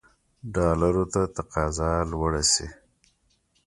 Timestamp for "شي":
2.53-2.67